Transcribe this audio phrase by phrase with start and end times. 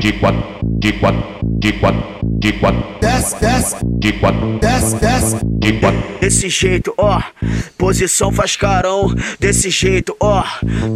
[0.00, 5.72] de quatro, de quatro, de quatro, de quatro, desce, desce, de quatro, desce, desce, de
[5.74, 6.00] quatro.
[6.18, 7.20] Desse jeito, ó,
[7.76, 9.14] posição faz carão.
[9.38, 10.42] Desse jeito, ó,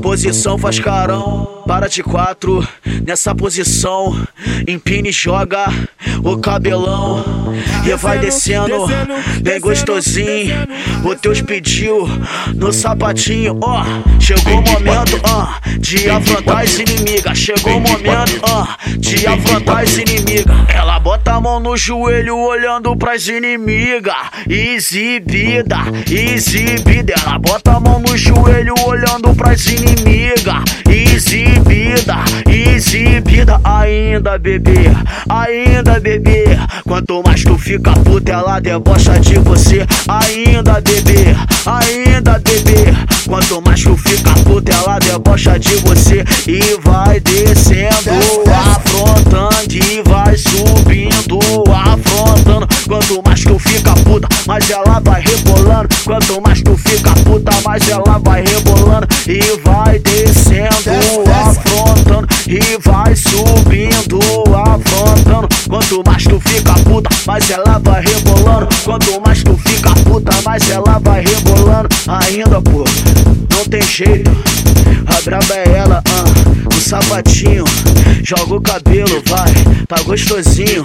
[0.00, 1.62] posição faz carão.
[1.66, 2.66] Para de quatro,
[3.06, 4.26] nessa posição.
[4.66, 5.66] Empine e joga
[6.24, 7.43] o cabelão.
[7.84, 8.86] E vai descendo,
[9.42, 10.66] bem gostosinho.
[11.04, 12.08] O teus pediu
[12.54, 13.84] no sapatinho, ó.
[14.18, 15.48] Chegou o momento, ó,
[15.78, 17.38] de afrontar as inimigas.
[17.38, 18.66] Chegou o momento, ó,
[18.98, 20.56] de afrontar as inimigas.
[20.68, 24.14] Ela bota a mão no joelho olhando pras inimigas.
[24.48, 25.76] Exibida,
[26.10, 27.14] exibida.
[27.22, 30.62] Ela bota a mão no joelho olhando pras inimigas.
[30.88, 32.16] Exibida,
[32.48, 32.53] exibida.
[33.62, 34.90] Ainda bebê,
[35.28, 36.58] ainda bebê.
[36.84, 39.86] Quanto mais tu fica puta, ela debocha de você.
[40.08, 41.36] Ainda bebê,
[41.66, 42.94] ainda bebê.
[43.26, 46.24] Quanto mais tu fica puta, ela debocha de você.
[46.46, 48.10] E vai descendo,
[48.74, 49.54] afrontando.
[49.70, 51.38] E vai subindo,
[51.72, 52.66] afrontando.
[52.86, 55.88] Quanto mais tu fica puta, mais ela vai rebolando.
[56.04, 59.06] Quanto mais tu fica puta, mais ela vai rebolando.
[59.26, 62.28] E vai descendo, afrontando.
[62.46, 64.18] E vai subindo,
[64.54, 65.48] afrontando.
[65.68, 68.68] Quanto mais tu fica puta, mais ela vai rebolando.
[68.84, 71.88] Quanto mais tu fica puta, mais ela vai rebolando.
[72.06, 72.84] Ainda, pô,
[73.50, 74.30] não tem jeito.
[75.06, 76.24] A braba é ela, ah,
[76.64, 77.64] no sapatinho.
[78.22, 79.52] Joga o cabelo, vai,
[79.86, 80.84] tá gostosinho.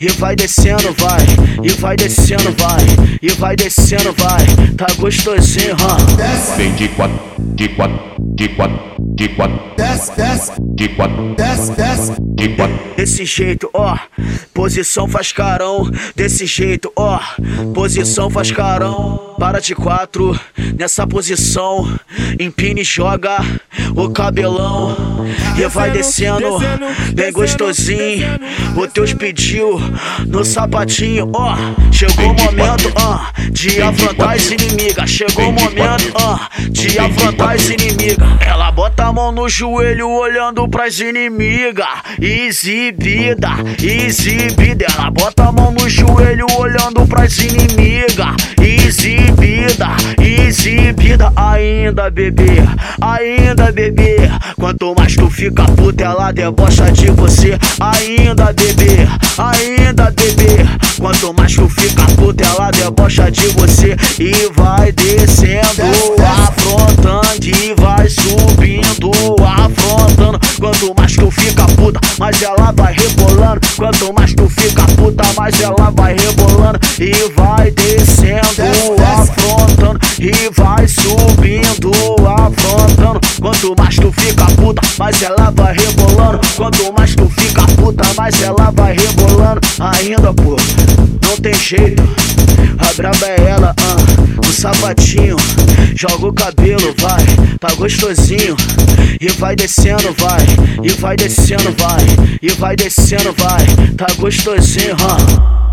[0.00, 1.24] E vai descendo, vai,
[1.62, 2.84] e vai descendo, vai,
[3.22, 6.56] e vai descendo, vai, tá gostosinho, ah.
[6.56, 9.58] Vem de quatro, de quatro, de quatro, de quatro,
[9.96, 12.76] desce, desce, de quatro, desce, desce, de quatro.
[12.96, 13.96] Desse jeito, ó,
[14.52, 15.90] posição faz carão.
[16.14, 17.18] Desse jeito, ó,
[17.74, 19.34] posição faz carão.
[19.38, 20.38] Para de quatro,
[20.78, 21.86] nessa posição.
[22.40, 23.38] Empine e joga
[23.94, 24.96] o cabelão.
[25.58, 26.58] E vai descendo,
[27.14, 28.26] bem gostosinho.
[28.76, 29.78] O teus pediu
[30.26, 31.54] no sapatinho, ó.
[31.92, 33.05] Chegou o momento, ó,
[33.68, 35.10] de afrontar as inimigas.
[35.10, 36.38] Chegou o momento, ó,
[36.70, 38.28] de afrontar as inimigas.
[38.40, 41.86] Ela bota a mão no joelho olhando pras inimigas.
[42.20, 43.48] Exibida,
[43.82, 44.86] exibida.
[44.94, 48.36] Ela bota a mão no joelho olhando pras inimigas.
[48.60, 49.88] Exibida,
[50.20, 51.32] exibida.
[51.34, 52.62] Ainda bebê,
[53.00, 54.16] ainda bebê.
[54.56, 57.58] Quanto mais tu fica puta, ela debocha de você.
[57.80, 59.08] Ainda bebê,
[59.38, 60.85] ainda bebê.
[61.06, 63.96] Quanto mais tu fica puta, ela debocha de você.
[64.18, 65.84] E vai descendo,
[66.44, 67.26] afrontando.
[67.44, 70.40] E vai subindo, afrontando.
[70.58, 73.60] Quanto mais tu fica puta, mais ela vai rebolando.
[73.76, 76.80] Quanto mais tu fica puta, mais ela vai rebolando.
[76.98, 80.00] E vai descendo, afrontando.
[80.18, 81.92] E vai subindo,
[82.26, 83.20] afrontando.
[83.40, 86.40] Quanto mais tu fica puta, mais ela vai rebolando.
[86.56, 89.60] Quanto mais tu fica puta, mais ela vai rebolando.
[89.78, 90.55] Ainda, pô,
[91.66, 92.02] jeito.
[92.78, 95.36] A braba é ela, ah, no sapatinho.
[95.96, 97.24] Joga o cabelo, vai,
[97.58, 98.56] tá gostosinho.
[99.20, 100.46] E vai descendo, vai,
[100.84, 103.66] e vai descendo, vai, e vai descendo, vai,
[103.96, 105.65] tá gostosinho, ah.